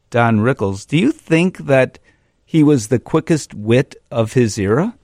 Don 0.09 0.39
Rickles. 0.39 0.85
Do 0.85 0.97
you 0.97 1.12
think 1.12 1.59
that 1.59 2.00
he 2.45 2.63
was 2.63 2.88
the 2.88 3.00
quickest 3.00 3.53
wit 3.53 3.95
of 4.12 4.33
his 4.33 4.57
era? 4.57 4.95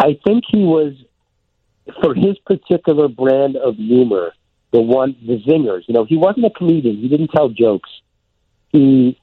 I 0.00 0.18
think 0.24 0.44
he 0.50 0.64
was, 0.64 0.94
for 2.00 2.14
his 2.14 2.38
particular 2.38 3.08
brand 3.08 3.56
of 3.56 3.76
humor, 3.76 4.32
the 4.72 4.80
one, 4.80 5.16
the 5.26 5.38
zingers. 5.40 5.82
You 5.86 5.94
know, 5.94 6.04
he 6.04 6.16
wasn't 6.16 6.46
a 6.46 6.50
comedian. 6.50 6.96
He 6.96 7.08
didn't 7.08 7.28
tell 7.28 7.48
jokes. 7.48 7.90
He 8.72 9.18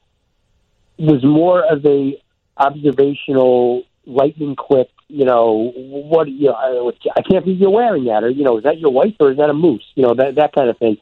was 0.98 1.22
more 1.24 1.64
of 1.64 1.84
a 1.84 2.20
observational, 2.56 3.82
lightning 4.06 4.56
quick. 4.56 4.88
You 5.08 5.24
know, 5.24 5.72
what? 5.76 6.28
You 6.28 6.48
know, 6.48 6.92
I, 6.94 7.10
I 7.16 7.22
can't 7.22 7.44
believe 7.44 7.60
you're 7.60 7.70
wearing 7.70 8.06
that, 8.06 8.24
or 8.24 8.28
you 8.28 8.42
know, 8.42 8.58
is 8.58 8.64
that 8.64 8.78
your 8.78 8.90
wife 8.90 9.14
or 9.20 9.30
is 9.30 9.36
that 9.36 9.50
a 9.50 9.54
moose? 9.54 9.84
You 9.94 10.02
know, 10.02 10.14
that 10.14 10.34
that 10.34 10.52
kind 10.52 10.68
of 10.68 10.78
thing. 10.78 10.96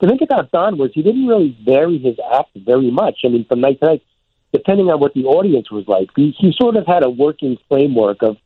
The 0.00 0.06
thing 0.06 0.18
about 0.22 0.52
Don 0.52 0.78
was 0.78 0.90
he 0.94 1.02
didn't 1.02 1.26
really 1.26 1.56
vary 1.64 1.98
his 1.98 2.16
act 2.32 2.50
very 2.56 2.90
much. 2.90 3.20
I 3.24 3.28
mean, 3.28 3.44
from 3.44 3.60
night 3.60 3.80
to 3.80 3.86
night, 3.86 4.02
depending 4.52 4.88
on 4.90 5.00
what 5.00 5.14
the 5.14 5.24
audience 5.24 5.70
was 5.70 5.86
like, 5.88 6.08
he, 6.14 6.34
he 6.38 6.52
sort 6.56 6.76
of 6.76 6.86
had 6.86 7.04
a 7.04 7.10
working 7.10 7.58
framework 7.68 8.22
of 8.22 8.36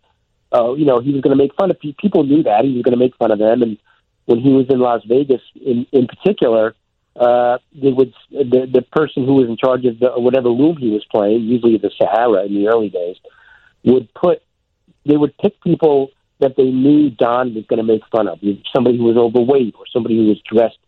uh, 0.55 0.75
you 0.75 0.85
know, 0.85 1.01
he 1.01 1.13
was 1.13 1.23
going 1.23 1.37
to 1.37 1.43
make 1.43 1.55
fun 1.55 1.71
of 1.71 1.81
people. 1.81 1.97
People 2.01 2.25
knew 2.25 2.43
that 2.43 2.65
he 2.65 2.75
was 2.75 2.83
going 2.83 2.93
to 2.93 2.99
make 2.99 3.17
fun 3.17 3.31
of 3.31 3.39
them. 3.39 3.63
And 3.63 3.79
when 4.27 4.41
he 4.41 4.53
was 4.53 4.67
in 4.69 4.81
Las 4.81 5.03
Vegas, 5.07 5.41
in 5.55 5.87
in 5.93 6.07
particular, 6.07 6.75
uh, 7.17 7.59
they 7.75 7.91
would 7.91 8.13
the 8.31 8.69
the 8.73 8.83
person 8.93 9.25
who 9.25 9.35
was 9.35 9.49
in 9.49 9.57
charge 9.57 9.85
of 9.87 9.99
the, 9.99 10.11
whatever 10.17 10.51
room 10.51 10.77
he 10.77 10.91
was 10.91 11.05
playing, 11.11 11.43
usually 11.43 11.79
the 11.79 11.91
Sahara 11.97 12.45
in 12.45 12.55
the 12.55 12.69
early 12.69 12.91
days, 12.91 13.17
would 13.85 14.13
put 14.15 14.43
they 15.07 15.17
would 15.17 15.37
pick 15.39 15.61
people 15.63 16.11
that 16.41 16.57
they 16.57 16.71
knew 16.71 17.11
Don 17.11 17.55
was 17.55 17.65
going 17.67 17.79
to 17.79 17.85
make 17.85 18.03
fun 18.09 18.29
of. 18.29 18.41
Somebody 18.75 18.99
who 18.99 19.05
was 19.05 19.17
overweight, 19.17 19.75
or 19.79 19.85
somebody 19.93 20.17
who 20.17 20.27
was 20.27 20.41
dressed, 20.41 20.79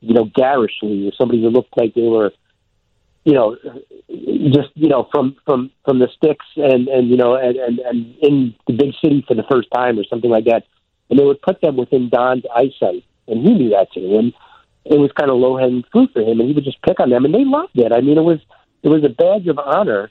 you 0.00 0.14
know, 0.14 0.30
garishly, 0.34 1.08
or 1.08 1.12
somebody 1.18 1.42
who 1.42 1.50
looked 1.50 1.76
like 1.76 1.94
they 1.94 2.02
were 2.02 2.32
you 3.28 3.34
know, 3.34 3.56
just 4.54 4.70
you 4.74 4.88
know 4.88 5.06
from 5.12 5.36
from 5.44 5.70
from 5.84 5.98
the 5.98 6.08
sticks 6.16 6.46
and 6.56 6.88
and 6.88 7.10
you 7.10 7.16
know 7.16 7.34
and, 7.34 7.56
and 7.56 7.78
and 7.80 8.14
in 8.22 8.54
the 8.66 8.72
big 8.72 8.94
city 9.04 9.22
for 9.28 9.34
the 9.34 9.44
first 9.50 9.68
time 9.74 9.98
or 9.98 10.04
something 10.08 10.30
like 10.30 10.46
that, 10.46 10.64
and 11.10 11.18
they 11.18 11.24
would 11.24 11.42
put 11.42 11.60
them 11.60 11.76
within 11.76 12.08
Don's 12.08 12.44
eyesight, 12.56 13.04
and 13.26 13.46
he 13.46 13.52
knew 13.52 13.68
that 13.70 13.92
too, 13.92 14.16
and 14.18 14.32
it 14.86 14.98
was 14.98 15.10
kind 15.12 15.30
of 15.30 15.36
low 15.36 15.58
hanging 15.58 15.84
fruit 15.92 16.10
for 16.14 16.22
him, 16.22 16.40
and 16.40 16.48
he 16.48 16.54
would 16.54 16.64
just 16.64 16.80
pick 16.80 17.00
on 17.00 17.10
them, 17.10 17.26
and 17.26 17.34
they 17.34 17.44
loved 17.44 17.78
it. 17.78 17.92
I 17.92 18.00
mean, 18.00 18.16
it 18.16 18.22
was 18.22 18.38
it 18.82 18.88
was 18.88 19.04
a 19.04 19.10
badge 19.10 19.46
of 19.46 19.58
honor 19.58 20.10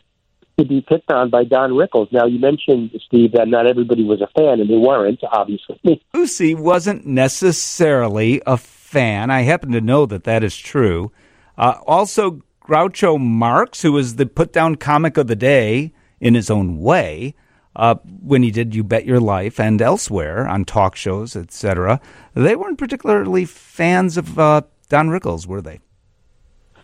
to 0.60 0.65
be 0.65 0.82
picked 0.82 1.12
on 1.12 1.32
by 1.32 1.44
Don 1.44 1.72
Rickles. 1.72 2.12
Now, 2.12 2.25
you 2.25 2.39
mentioned, 2.39 2.91
Steve, 3.06 3.32
that 3.34 3.48
not 3.48 3.67
everybody 3.67 4.03
was 4.03 4.22
a 4.22 4.27
fan, 4.27 4.60
and 4.60 4.70
they 4.70 4.77
weren't, 4.77 5.20
obviously. 5.32 5.79
Lucy 6.13 6.56
wasn't 6.56 7.06
necessarily 7.06 8.41
a 8.46 8.58
fan. 8.98 9.30
I 9.30 9.42
happen 9.42 9.72
to 9.74 9.82
know 9.82 10.08
that 10.08 10.24
that 10.24 10.44
is 10.44 10.58
true. 10.58 11.12
Uh, 11.56 11.75
also, 11.86 12.42
Groucho 12.62 13.20
Marx, 13.20 13.84
who 13.84 13.92
was 13.92 14.16
the 14.16 14.25
put 14.25 14.51
down 14.51 14.75
comic 14.75 15.18
of 15.18 15.27
the 15.27 15.36
day 15.36 15.94
in 16.20 16.34
his 16.34 16.50
own 16.50 16.80
way, 16.80 17.36
uh, 17.75 17.96
when 18.24 18.42
he 18.42 18.50
did 18.50 18.74
You 18.74 18.84
Bet 18.84 19.06
Your 19.06 19.20
Life 19.20 19.60
and 19.60 19.80
elsewhere 19.84 20.48
on 20.48 20.66
talk 20.66 20.96
shows, 20.96 21.36
etc., 21.36 22.01
they 22.34 22.56
weren't 22.56 22.80
particularly 22.80 23.46
fans 23.46 24.18
of 24.18 24.39
uh, 24.39 24.62
Don 24.89 25.10
Rickles, 25.10 25.46
were 25.46 25.62
they? 25.62 25.80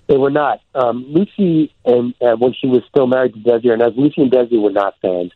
They 0.08 0.18
were 0.18 0.30
not. 0.30 0.60
Um, 0.76 1.06
Lucy 1.08 1.74
and 1.84 2.14
uh, 2.22 2.36
when 2.36 2.54
she 2.54 2.68
was 2.68 2.84
still 2.90 3.08
married 3.08 3.34
to 3.34 3.40
Desi 3.40 3.66
Arnaz, 3.66 3.98
Lucy 3.98 4.22
and 4.22 4.32
Desi 4.32 4.62
were 4.62 4.72
not 4.72 4.94
fans. 5.02 5.32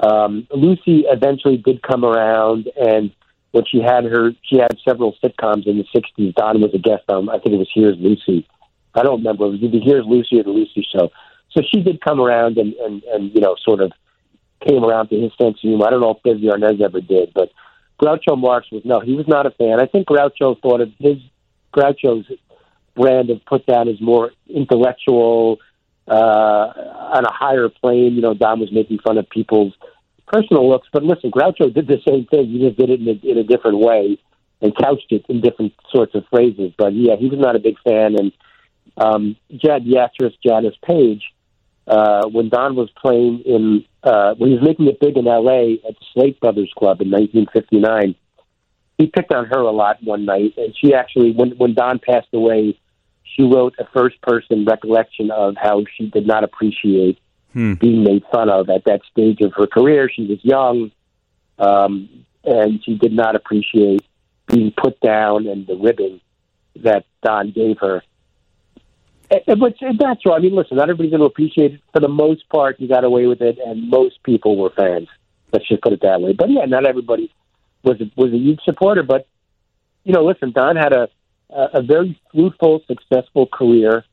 Um, 0.00 0.48
Lucy 0.50 1.04
eventually 1.08 1.58
did 1.58 1.82
come 1.82 2.04
around, 2.04 2.68
and 2.76 3.12
when 3.52 3.64
she 3.70 3.80
had 3.80 4.04
her, 4.04 4.32
she 4.42 4.58
had 4.58 4.76
several 4.86 5.16
sitcoms 5.22 5.66
in 5.66 5.78
the 5.78 5.84
'60s. 5.94 6.34
Don 6.34 6.60
was 6.60 6.74
a 6.74 6.78
guest 6.78 7.04
on. 7.08 7.28
I 7.28 7.38
think 7.38 7.54
it 7.54 7.58
was 7.58 7.70
Here's 7.74 7.96
Lucy. 7.98 8.46
I 8.94 9.02
don't 9.02 9.18
remember. 9.18 9.46
It 9.46 9.50
was 9.50 9.62
either 9.62 9.78
Here's 9.82 10.06
Lucy 10.06 10.40
or 10.40 10.44
the 10.44 10.50
Lucy 10.50 10.86
Show. 10.92 11.10
So 11.52 11.62
she 11.72 11.82
did 11.82 12.00
come 12.00 12.20
around 12.20 12.58
and 12.58 12.74
and 12.74 13.02
and 13.04 13.34
you 13.34 13.40
know 13.40 13.56
sort 13.64 13.80
of 13.80 13.92
came 14.66 14.84
around 14.84 15.08
to 15.08 15.20
his 15.20 15.32
sense 15.40 15.56
of 15.56 15.60
humor. 15.60 15.86
I 15.86 15.90
don't 15.90 16.00
know 16.00 16.18
if 16.18 16.22
Desi 16.22 16.44
Arnaz 16.44 16.80
ever 16.80 17.00
did, 17.00 17.32
but 17.34 17.50
Groucho 18.00 18.38
Marx 18.38 18.70
was 18.70 18.82
no, 18.84 19.00
he 19.00 19.14
was 19.14 19.26
not 19.28 19.46
a 19.46 19.50
fan. 19.50 19.80
I 19.80 19.86
think 19.86 20.08
Groucho 20.08 20.60
thought 20.60 20.80
of 20.80 20.90
his 20.98 21.18
Groucho's 21.74 22.26
brand 22.94 23.30
of 23.30 23.44
put 23.44 23.66
down 23.66 23.88
as 23.88 24.00
more 24.00 24.32
intellectual 24.48 25.58
uh, 26.08 26.14
on 26.14 27.24
a 27.24 27.32
higher 27.32 27.68
plane. 27.68 28.14
You 28.14 28.22
know, 28.22 28.34
Don 28.34 28.60
was 28.60 28.72
making 28.72 28.98
fun 28.98 29.18
of 29.18 29.28
people's 29.28 29.74
personal 30.26 30.68
looks, 30.68 30.88
but 30.92 31.02
listen, 31.02 31.30
Groucho 31.30 31.72
did 31.72 31.86
the 31.86 32.00
same 32.06 32.26
thing. 32.26 32.46
He 32.48 32.60
just 32.60 32.76
did 32.76 32.90
it 32.90 33.00
in 33.00 33.08
a, 33.08 33.30
in 33.30 33.38
a 33.38 33.44
different 33.44 33.78
way 33.78 34.18
and 34.60 34.76
couched 34.76 35.10
it 35.10 35.24
in 35.28 35.40
different 35.40 35.74
sorts 35.90 36.14
of 36.14 36.24
phrases. 36.30 36.72
But 36.76 36.94
yeah, 36.94 37.16
he 37.16 37.28
was 37.28 37.38
not 37.38 37.56
a 37.56 37.60
big 37.60 37.76
fan. 37.84 38.16
And 38.18 38.32
um, 38.96 39.36
Jad, 39.50 39.84
the 39.84 39.98
actress 39.98 40.34
Janis 40.44 40.74
Paige, 40.82 41.22
uh, 41.86 42.26
when 42.28 42.48
Don 42.48 42.74
was 42.74 42.90
playing 43.00 43.42
in, 43.46 43.84
uh, 44.02 44.34
when 44.34 44.50
he 44.50 44.56
was 44.56 44.64
making 44.64 44.88
it 44.88 44.98
big 45.00 45.16
in 45.16 45.28
L.A. 45.28 45.74
at 45.86 45.94
the 45.94 46.06
Slate 46.14 46.40
Brothers 46.40 46.72
Club 46.76 47.00
in 47.00 47.10
1959, 47.10 48.14
he 48.98 49.06
picked 49.06 49.32
on 49.32 49.44
her 49.46 49.60
a 49.60 49.70
lot 49.70 50.02
one 50.02 50.24
night, 50.24 50.54
and 50.56 50.74
she 50.76 50.94
actually, 50.94 51.32
when 51.32 51.50
when 51.58 51.74
Don 51.74 51.98
passed 51.98 52.28
away, 52.32 52.78
she 53.24 53.42
wrote 53.42 53.74
a 53.78 53.86
first 53.94 54.20
person 54.22 54.64
recollection 54.64 55.30
of 55.30 55.54
how 55.60 55.84
she 55.96 56.08
did 56.08 56.26
not 56.26 56.44
appreciate 56.44 57.18
hmm. 57.56 57.72
being 57.74 58.04
made 58.04 58.22
fun 58.30 58.50
of 58.50 58.68
at 58.68 58.84
that 58.84 59.00
stage 59.10 59.40
of 59.40 59.54
her 59.54 59.66
career. 59.66 60.10
She 60.14 60.26
was 60.26 60.38
young, 60.44 60.92
um, 61.58 62.08
and 62.44 62.84
she 62.84 62.98
did 62.98 63.12
not 63.12 63.34
appreciate 63.34 64.04
being 64.46 64.72
put 64.76 65.00
down 65.00 65.46
and 65.46 65.66
the 65.66 65.74
ribbing 65.74 66.20
that 66.76 67.06
Don 67.22 67.50
gave 67.50 67.78
her. 67.80 68.02
But 69.28 69.46
that's 69.46 70.26
right. 70.26 70.36
I 70.36 70.38
mean, 70.38 70.54
listen, 70.54 70.76
not 70.76 70.84
everybody's 70.84 71.10
going 71.10 71.20
to 71.20 71.26
appreciate 71.26 71.72
it. 71.74 71.80
For 71.92 72.00
the 72.00 72.08
most 72.08 72.48
part, 72.50 72.78
you 72.78 72.86
got 72.86 73.04
away 73.04 73.26
with 73.26 73.40
it, 73.40 73.58
and 73.58 73.88
most 73.90 74.22
people 74.22 74.56
were 74.56 74.70
fans. 74.70 75.08
Let's 75.50 75.66
just 75.66 75.82
put 75.82 75.94
it 75.94 76.02
that 76.02 76.20
way. 76.20 76.32
But 76.32 76.50
yeah, 76.50 76.66
not 76.66 76.86
everybody 76.86 77.32
was 77.82 78.00
a, 78.00 78.10
was 78.14 78.32
a 78.32 78.36
huge 78.36 78.60
supporter. 78.64 79.02
But 79.02 79.26
you 80.04 80.12
know, 80.12 80.24
listen, 80.24 80.52
Don 80.52 80.76
had 80.76 80.92
a 80.92 81.08
a 81.48 81.80
very 81.80 82.20
fruitful, 82.32 82.82
successful 82.86 83.46
career 83.46 84.04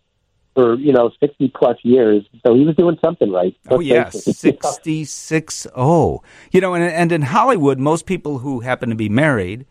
for 0.53 0.75
you 0.75 0.93
know 0.93 1.11
sixty 1.19 1.51
plus 1.53 1.77
years, 1.83 2.23
so 2.45 2.55
he 2.55 2.63
was 2.65 2.75
doing 2.75 2.97
something 3.03 3.31
right. 3.31 3.55
oh 3.69 3.79
yes, 3.79 4.23
sixty 4.37 5.05
six 5.05 5.67
oh. 5.75 6.21
You 6.51 6.61
know, 6.61 6.73
and 6.73 6.83
and 6.83 7.11
in 7.11 7.23
Hollywood, 7.23 7.79
most 7.79 8.05
people 8.05 8.39
who 8.39 8.61
happen 8.61 8.89
to 8.89 8.95
be 8.95 9.09
married 9.09 9.65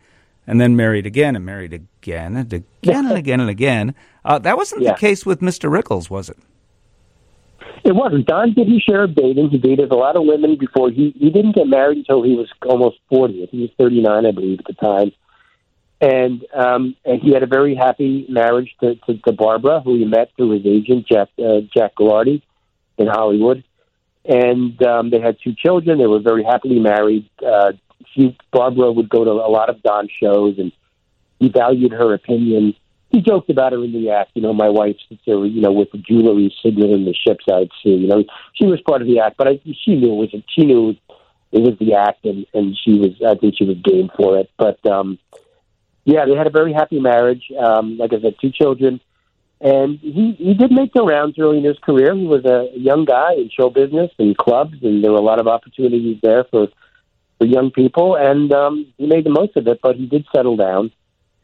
and 0.45 0.59
then 0.59 0.75
married 0.75 1.05
again 1.05 1.35
and 1.35 1.45
married 1.45 1.73
again 1.73 2.35
and 2.35 2.51
again 2.51 3.05
and 3.05 3.17
again 3.17 3.39
and 3.39 3.49
again. 3.49 3.95
Uh, 4.25 4.39
that 4.39 4.57
wasn't 4.57 4.81
yeah. 4.81 4.91
the 4.91 4.97
case 4.97 5.25
with 5.25 5.39
Mr. 5.39 5.69
Rickles, 5.69 6.09
was 6.09 6.29
it? 6.29 6.37
It 7.85 7.95
wasn't. 7.95 8.27
Don 8.27 8.53
did 8.53 8.67
his 8.67 8.81
share 8.81 9.03
of 9.03 9.15
dating. 9.15 9.49
He 9.49 9.57
dated 9.57 9.91
a 9.91 9.95
lot 9.95 10.15
of 10.15 10.23
women 10.25 10.57
before 10.57 10.89
he 10.89 11.13
he 11.17 11.29
didn't 11.29 11.55
get 11.55 11.67
married 11.67 11.97
until 11.99 12.23
he 12.23 12.35
was 12.35 12.49
almost 12.65 12.97
forty. 13.09 13.45
He 13.51 13.61
was 13.61 13.69
thirty 13.77 14.01
nine, 14.01 14.25
I 14.25 14.31
believe, 14.31 14.59
at 14.59 14.65
the 14.65 14.73
time 14.73 15.11
and 16.03 16.45
um, 16.53 16.95
and 17.05 17.21
he 17.21 17.31
had 17.31 17.43
a 17.43 17.47
very 17.47 17.75
happy 17.75 18.25
marriage 18.27 18.75
to, 18.81 18.95
to, 18.95 19.17
to 19.19 19.31
Barbara, 19.31 19.79
who 19.79 19.95
he 19.95 20.03
met 20.03 20.31
through 20.35 20.51
his 20.51 20.65
agent 20.65 21.07
Jack 21.07 21.29
uh, 21.39 21.61
Jack 21.73 21.95
Gilardi 21.95 22.41
in 22.97 23.07
Hollywood, 23.07 23.63
and 24.25 24.81
um, 24.83 25.11
they 25.11 25.21
had 25.21 25.37
two 25.41 25.53
children. 25.55 25.99
They 25.99 26.07
were 26.07 26.19
very 26.19 26.43
happily 26.43 26.79
married. 26.79 27.29
Uh, 27.41 27.71
she 28.13 28.37
Barbara 28.51 28.91
would 28.91 29.07
go 29.07 29.23
to 29.23 29.31
a 29.31 29.49
lot 29.49 29.69
of 29.69 29.81
Don 29.81 30.09
shows, 30.21 30.59
and 30.59 30.73
he 31.39 31.47
valued 31.47 31.93
her 31.93 32.13
opinion. 32.13 32.75
He 33.09 33.21
joked 33.21 33.49
about 33.49 33.71
her 33.71 33.81
in 33.81 33.93
the 33.93 34.09
act. 34.09 34.31
You 34.33 34.41
know, 34.41 34.53
my 34.53 34.69
wife 34.69 34.97
sits 35.07 35.21
there, 35.25 35.45
you 35.45 35.61
know, 35.61 35.71
with 35.71 35.91
the 35.91 35.99
jewelry 35.99 36.53
signaling 36.61 37.05
the 37.05 37.13
ships 37.13 37.45
out 37.49 37.69
sea. 37.81 37.95
You 37.95 38.07
know, 38.07 38.25
she 38.55 38.65
was 38.65 38.81
part 38.81 39.01
of 39.01 39.07
the 39.07 39.19
act, 39.19 39.37
but 39.37 39.47
I, 39.47 39.61
she 39.63 39.95
knew 39.95 40.11
it 40.11 40.33
was 40.33 40.43
she 40.49 40.65
knew 40.65 40.97
it 41.53 41.59
was 41.61 41.77
the 41.79 41.93
act, 41.93 42.25
and 42.25 42.45
and 42.53 42.77
she 42.77 42.95
was 42.95 43.11
I 43.25 43.35
think 43.35 43.55
she 43.57 43.63
was 43.63 43.77
game 43.77 44.11
for 44.17 44.37
it. 44.37 44.49
But 44.57 44.85
um, 44.85 45.17
yeah, 46.05 46.25
they 46.25 46.35
had 46.35 46.47
a 46.47 46.51
very 46.51 46.73
happy 46.73 46.99
marriage. 46.99 47.43
Um, 47.57 47.97
like 47.97 48.11
I 48.13 48.21
said, 48.21 48.35
two 48.41 48.51
children, 48.51 48.99
and 49.61 49.99
he 49.99 50.35
he 50.37 50.53
did 50.53 50.71
make 50.71 50.93
the 50.93 51.03
rounds 51.03 51.35
early 51.39 51.57
in 51.59 51.63
his 51.63 51.77
career. 51.79 52.15
He 52.15 52.25
was 52.25 52.43
a 52.45 52.69
young 52.77 53.05
guy 53.05 53.33
in 53.33 53.49
show 53.49 53.69
business 53.69 54.11
and 54.19 54.37
clubs, 54.37 54.75
and 54.81 55.03
there 55.03 55.11
were 55.11 55.17
a 55.17 55.21
lot 55.21 55.39
of 55.39 55.47
opportunities 55.47 56.17
there 56.21 56.43
for 56.45 56.67
for 57.37 57.45
young 57.45 57.71
people, 57.71 58.15
and 58.15 58.51
um, 58.53 58.93
he 58.97 59.07
made 59.07 59.25
the 59.25 59.29
most 59.29 59.55
of 59.55 59.67
it. 59.67 59.79
But 59.81 59.95
he 59.95 60.05
did 60.05 60.25
settle 60.35 60.57
down. 60.57 60.91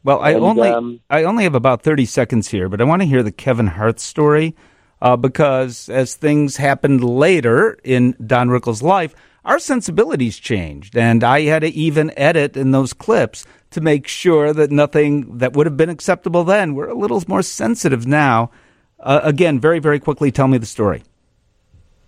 Well, 0.03 0.19
I 0.19 0.31
and, 0.31 0.43
only 0.43 0.69
um, 0.69 0.99
I 1.09 1.23
only 1.23 1.43
have 1.45 1.55
about 1.55 1.81
thirty 1.81 2.05
seconds 2.05 2.49
here, 2.49 2.67
but 2.69 2.81
I 2.81 2.83
want 2.83 3.01
to 3.01 3.07
hear 3.07 3.23
the 3.23 3.31
Kevin 3.31 3.67
Hart 3.67 3.99
story 3.99 4.55
uh, 5.01 5.15
because 5.15 5.89
as 5.89 6.15
things 6.15 6.57
happened 6.57 7.03
later 7.03 7.77
in 7.83 8.15
Don 8.25 8.49
Rickles' 8.49 8.81
life, 8.81 9.15
our 9.45 9.59
sensibilities 9.59 10.37
changed, 10.37 10.97
and 10.97 11.23
I 11.23 11.41
had 11.41 11.61
to 11.61 11.69
even 11.69 12.11
edit 12.17 12.57
in 12.57 12.71
those 12.71 12.93
clips 12.93 13.45
to 13.71 13.81
make 13.81 14.07
sure 14.07 14.53
that 14.53 14.71
nothing 14.71 15.37
that 15.37 15.53
would 15.53 15.65
have 15.65 15.77
been 15.77 15.89
acceptable 15.89 16.43
then. 16.43 16.75
We're 16.75 16.89
a 16.89 16.97
little 16.97 17.23
more 17.27 17.41
sensitive 17.41 18.05
now. 18.05 18.51
Uh, 18.99 19.21
again, 19.23 19.59
very, 19.59 19.79
very 19.79 19.99
quickly, 19.99 20.31
tell 20.31 20.47
me 20.47 20.57
the 20.57 20.65
story. 20.65 21.03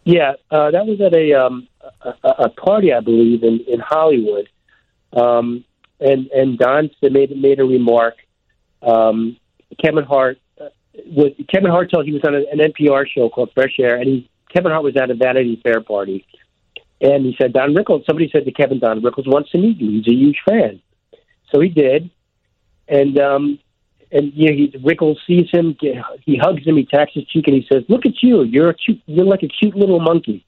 Yeah, 0.04 0.34
uh, 0.50 0.72
that 0.72 0.86
was 0.86 1.00
at 1.00 1.14
a, 1.14 1.34
um, 1.34 1.68
a, 2.02 2.30
a 2.30 2.50
party, 2.50 2.92
I 2.92 3.00
believe, 3.00 3.44
in 3.44 3.60
in 3.68 3.80
Hollywood, 3.80 4.50
um, 5.14 5.64
and 6.00 6.28
and 6.28 6.58
Don 6.58 6.90
made 7.02 7.36
made 7.40 7.60
a 7.60 7.64
remark. 7.64 8.16
Um, 8.82 9.38
Kevin 9.80 10.04
Hart 10.04 10.40
uh, 10.60 10.70
was 11.06 11.32
Kevin 11.54 11.70
Hart 11.70 11.92
told 11.92 12.06
he 12.06 12.14
was 12.14 12.24
on 12.24 12.34
an 12.34 12.46
NPR 12.60 13.06
show 13.08 13.30
called 13.30 13.52
Fresh 13.54 13.78
Air, 13.80 13.96
and 13.98 14.08
he 14.08 14.30
Kevin 14.52 14.72
Hart 14.72 14.84
was 14.84 14.98
at 14.98 15.12
a 15.12 15.16
Vanity 15.16 15.60
Fair 15.64 15.82
party, 15.82 16.26
and 17.02 17.26
he 17.26 17.36
said 17.40 17.54
Don 17.54 17.74
Rickles. 17.74 18.06
Somebody 18.06 18.30
said 18.32 18.46
to 18.46 18.52
Kevin, 18.52 18.80
Don 18.80 19.02
Rickles 19.02 19.28
wants 19.28 19.50
to 19.52 19.58
meet 19.58 19.78
you. 19.78 19.90
He's 19.90 20.08
a 20.08 20.16
huge 20.16 20.38
fan. 20.48 20.82
So 21.52 21.60
he 21.60 21.70
did, 21.70 22.10
and 22.88 23.20
um, 23.20 23.60
and 24.12 24.32
you 24.34 24.50
know, 24.50 24.56
he, 24.56 24.78
Rickles 24.80 25.18
sees 25.28 25.50
him, 25.52 25.76
he 26.24 26.38
hugs 26.38 26.66
him, 26.66 26.78
he 26.78 26.86
taps 26.86 27.14
his 27.14 27.26
cheek, 27.26 27.48
and 27.48 27.56
he 27.56 27.68
says, 27.72 27.84
"Look 27.90 28.06
at 28.06 28.22
you! 28.22 28.44
You're 28.44 28.70
a 28.70 28.74
cute, 28.74 29.02
you're 29.06 29.26
like 29.26 29.44
a 29.44 29.48
cute 29.48 29.76
little 29.76 30.00
monkey." 30.00 30.46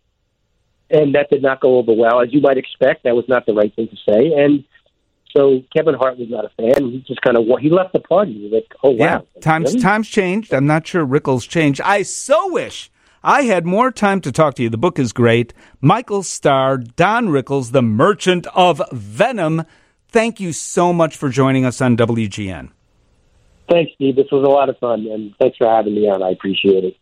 And 0.89 1.15
that 1.15 1.29
did 1.29 1.41
not 1.41 1.59
go 1.59 1.77
over 1.77 1.91
well, 1.91 2.21
as 2.21 2.31
you 2.31 2.39
might 2.39 2.57
expect. 2.57 3.03
That 3.03 3.15
was 3.15 3.25
not 3.27 3.45
the 3.45 3.53
right 3.53 3.73
thing 3.75 3.87
to 3.87 3.95
say, 4.07 4.31
and 4.33 4.63
so 5.35 5.63
Kevin 5.75 5.95
Hart 5.95 6.17
was 6.17 6.29
not 6.29 6.45
a 6.45 6.49
fan. 6.49 6.91
He 6.91 7.03
just 7.07 7.21
kind 7.21 7.35
of 7.35 7.45
he 7.59 7.69
left 7.69 7.93
the 7.93 7.99
party. 7.99 8.33
He 8.33 8.43
was 8.43 8.51
like, 8.53 8.73
"Oh 8.83 8.91
wow!" 8.91 9.25
Yeah, 9.35 9.41
times 9.41 9.71
really? 9.71 9.81
times 9.81 10.07
changed. 10.07 10.53
I'm 10.53 10.67
not 10.67 10.87
sure 10.87 11.05
Rickles 11.05 11.49
changed. 11.49 11.81
I 11.81 12.03
so 12.03 12.53
wish 12.53 12.91
I 13.23 13.43
had 13.43 13.65
more 13.65 13.91
time 13.91 14.21
to 14.21 14.31
talk 14.31 14.55
to 14.55 14.63
you. 14.63 14.69
The 14.69 14.77
book 14.77 14.99
is 14.99 15.13
great. 15.13 15.53
Michael 15.81 16.23
Starr, 16.23 16.77
Don 16.77 17.29
Rickles, 17.29 17.71
The 17.71 17.81
Merchant 17.81 18.47
of 18.53 18.81
Venom 18.91 19.63
thank 20.13 20.39
you 20.39 20.53
so 20.53 20.93
much 20.93 21.17
for 21.17 21.27
joining 21.27 21.65
us 21.65 21.81
on 21.81 21.97
WGN. 21.97 22.69
Thanks, 23.69 23.91
Steve. 23.95 24.15
This 24.15 24.27
was 24.31 24.45
a 24.45 24.49
lot 24.49 24.69
of 24.69 24.77
fun, 24.77 25.07
and 25.07 25.33
thanks 25.39 25.57
for 25.57 25.67
having 25.67 25.95
me 25.95 26.07
on. 26.07 26.21
I 26.21 26.29
appreciate 26.29 26.83
it. 26.83 26.95